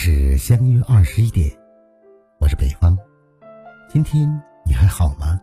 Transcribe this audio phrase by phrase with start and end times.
[0.00, 1.50] 是相约二十一点，
[2.38, 2.96] 我是北方。
[3.88, 4.28] 今天
[4.64, 5.40] 你还好吗？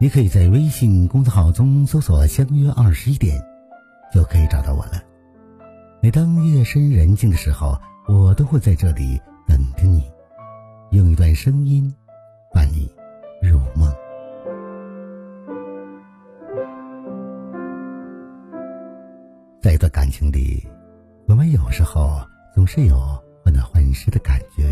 [0.00, 3.38] 你可以在微信公众号中搜索“相约二十一点”，
[4.10, 4.92] 就可以找到我了。
[6.00, 10.02] 每当夜深人静的时候，我都会在这里等着你，
[10.92, 11.94] 用一段声音
[12.50, 12.90] 伴你
[13.42, 13.92] 入梦。
[19.60, 20.66] 在一段感情里，
[21.26, 22.18] 我们有时候
[22.54, 22.96] 总是有
[23.88, 24.64] 迷失的感觉，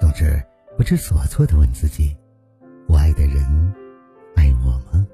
[0.00, 0.44] 总是
[0.76, 2.16] 不知所措的问自己：
[2.88, 3.72] 我爱的人
[4.34, 5.06] 爱我吗？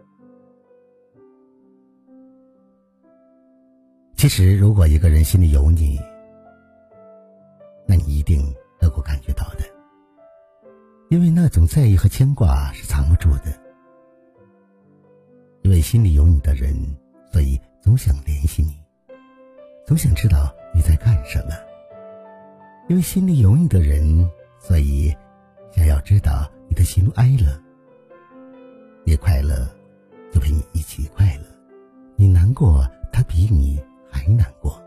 [4.16, 6.00] 其实，如果一个人心里有你，
[7.86, 8.40] 那你一定
[8.80, 9.64] 能够感觉到的，
[11.10, 13.52] 因为那种在意和牵挂是藏不住的。
[15.60, 16.74] 因为心里有你的人，
[17.30, 18.82] 所以总想联系你，
[19.84, 21.65] 总想知道你在干什么。
[22.88, 25.14] 因为心里有你的人，所以
[25.72, 27.46] 想要知道你的喜怒哀乐。
[29.04, 29.68] 你快乐，
[30.32, 31.44] 就陪你一起快乐；
[32.16, 34.80] 你难过，他比你还难过。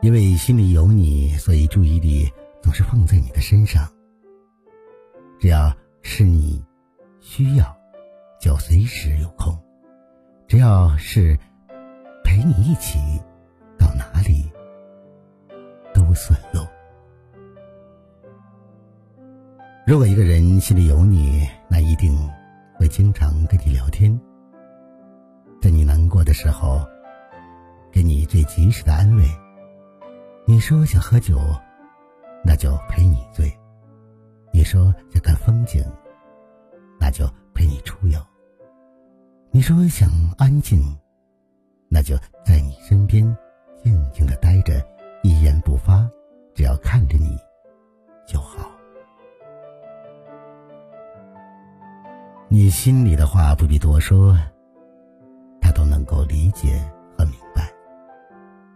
[0.00, 2.30] 因为心里有你，所以注意力
[2.62, 3.86] 总是放在你的身上。
[5.38, 6.64] 只要是你
[7.20, 7.76] 需要。
[8.40, 9.56] 就随时有空，
[10.48, 11.38] 只要是
[12.24, 12.98] 陪你一起，
[13.78, 14.50] 到哪里
[16.12, 16.60] 都顺路。
[19.86, 22.14] 如果一个人心里有你，那一定
[22.74, 24.20] 会经常跟你聊天，
[25.60, 26.86] 在你难过的时候，
[27.90, 29.24] 给你最及时的安慰。
[30.44, 31.40] 你说想喝酒，
[32.44, 33.46] 那就陪你醉；
[34.52, 35.82] 你说想看风景，
[37.00, 38.20] 那就陪你出游。
[39.50, 40.78] 你说想安静，
[41.88, 43.24] 那就在你身边
[43.82, 44.74] 静静的待着，
[45.22, 46.08] 一言不发，
[46.54, 47.38] 只要看着你
[48.26, 48.70] 就好。
[52.48, 54.36] 你心里的话不必多说，
[55.60, 56.78] 他都能够理解
[57.16, 57.72] 和明白。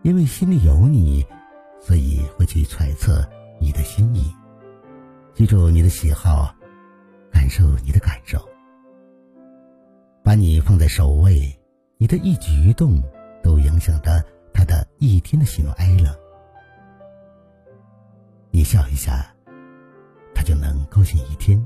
[0.02, 1.26] 因为心里有你，
[1.80, 3.28] 所以会去揣测
[3.60, 4.32] 你的心意，
[5.34, 6.54] 记住你的喜好，
[7.30, 8.38] 感受你的感受。
[10.22, 11.54] 把你放在首位，
[11.98, 13.02] 你的一举一动
[13.42, 14.24] 都影响着
[14.54, 16.25] 他的一天的喜怒哀乐。
[18.66, 19.32] 笑一下，
[20.34, 21.56] 他就能高兴一天；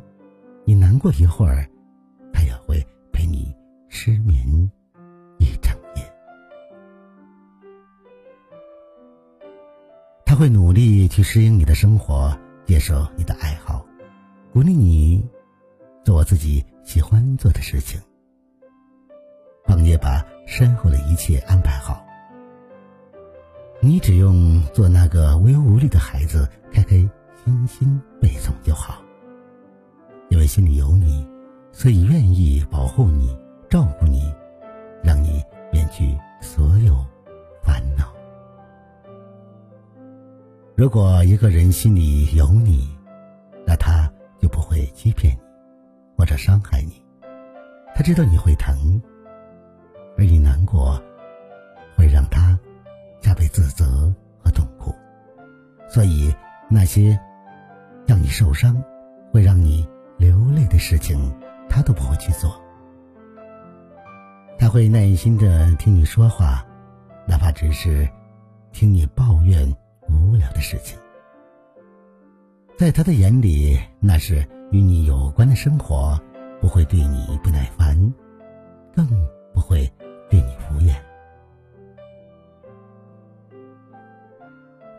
[0.66, 1.66] 你难过一会儿，
[2.30, 3.56] 他也会陪你
[3.88, 4.46] 失眠
[5.38, 6.12] 一整夜。
[10.26, 13.82] 他会努力去适应你的生活，接受你的爱好，
[14.52, 15.26] 鼓励你
[16.04, 17.98] 做自己喜欢做的事情。
[19.64, 22.04] 帮你把身后的一切安排好，
[23.80, 26.46] 你只用做那个无忧无虑的孩子，
[26.82, 26.96] 开开
[27.44, 29.02] 心心背诵就好。
[30.30, 31.26] 因为心里有你，
[31.72, 33.36] 所以愿意保护你、
[33.68, 34.32] 照顾你，
[35.02, 35.42] 让你
[35.72, 36.94] 免去所有
[37.62, 38.12] 烦恼。
[40.74, 42.88] 如果一个人心里有你，
[43.66, 44.10] 那他
[44.40, 45.40] 就不会欺骗你，
[46.16, 47.02] 或者伤害你。
[47.94, 49.00] 他知道你会疼。
[50.16, 51.00] 而你难过，
[51.96, 52.58] 会让他
[53.20, 54.94] 加倍自责和痛苦，
[55.88, 56.30] 所以
[56.72, 57.18] 那些
[58.06, 58.80] 让你受伤、
[59.32, 59.86] 会让你
[60.16, 61.18] 流泪的事情，
[61.68, 62.58] 他都不会去做。
[64.56, 66.64] 他会耐心的听你说话，
[67.26, 68.08] 哪怕只是
[68.70, 69.66] 听你抱怨
[70.08, 70.96] 无聊的事情。
[72.78, 76.18] 在他的眼里，那是与你有关的生活，
[76.60, 77.96] 不会对你不耐烦，
[78.94, 79.06] 更
[79.52, 79.90] 不会。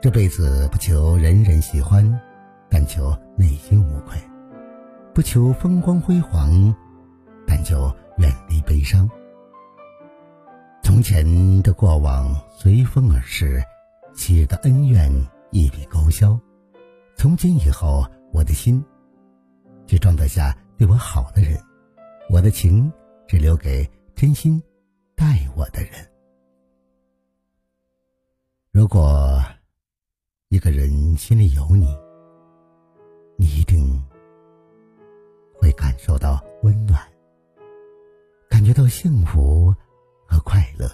[0.01, 2.03] 这辈子不求人人喜欢，
[2.67, 4.17] 但求内心无愧；
[5.13, 6.75] 不求风光辉煌，
[7.45, 9.07] 但求远离悲伤。
[10.81, 11.23] 从前
[11.61, 13.61] 的过往随风而逝，
[14.15, 15.07] 昔日的恩怨
[15.51, 16.37] 一笔勾销。
[17.15, 18.83] 从今以后，我的心
[19.85, 21.61] 只装得下对我好的人，
[22.27, 22.91] 我的情
[23.27, 24.59] 只留给真心。
[25.15, 25.91] 待我的人，
[28.71, 29.39] 如果
[30.61, 31.87] 个人心里有你，
[33.35, 33.99] 你一定
[35.59, 37.01] 会感受到温暖，
[38.47, 39.73] 感觉到幸福
[40.27, 40.87] 和快乐。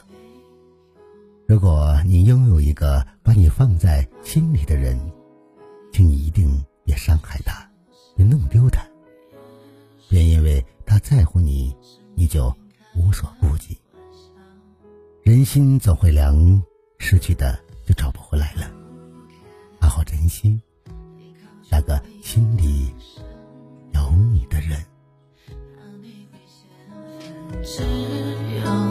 [1.45, 4.97] 如果你拥有一个把你放在心里的人，
[5.91, 7.69] 请你一定别伤害他，
[8.15, 8.81] 别弄丢他，
[10.07, 11.75] 别因为他在乎你，
[12.15, 12.55] 你就
[12.95, 13.77] 无所顾忌。
[15.23, 16.63] 人心总会凉，
[16.99, 18.76] 失去的就找不回来了。
[20.07, 20.59] 真心
[21.69, 22.93] 那个心里
[23.93, 24.81] 有你的人。
[27.61, 27.83] 只
[28.63, 28.86] 有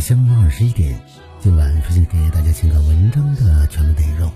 [0.00, 0.98] 相约二十一点，
[1.40, 4.32] 今晚出现给大家情感文章的全部内容。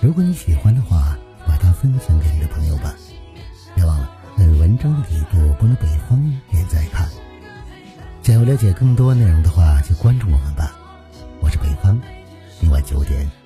[0.00, 1.16] 如果你喜欢的话，
[1.46, 2.94] 把它分享给你的朋友吧。
[3.74, 6.18] 别忘了在文章的底部不能北方
[6.52, 7.06] 也在看。
[8.22, 10.74] 想要了解更多内容的话，就关注我们吧。
[11.40, 12.00] 我是北方，
[12.58, 13.41] 今晚九点。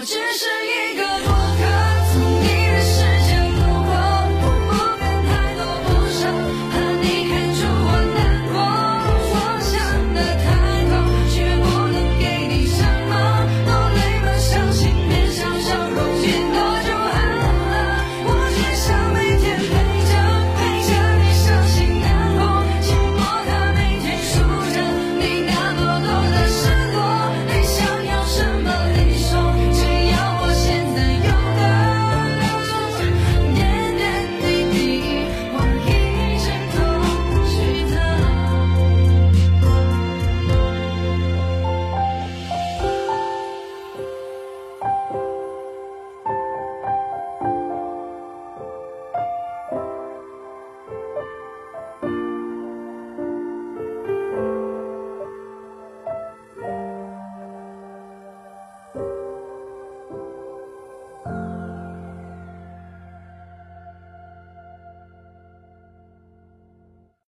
[0.00, 1.19] 我只是一个